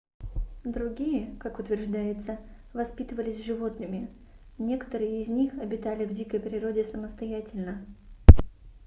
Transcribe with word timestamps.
другие 0.65 1.35
как 1.39 1.59
утверждается 1.59 2.39
воспитывались 2.73 3.45
животными 3.45 4.09
некоторые 4.57 5.21
из 5.21 5.27
них 5.27 5.53
обитали 5.59 6.05
в 6.05 6.15
дикой 6.15 6.39
природе 6.39 6.85
самостоятельно 6.85 7.85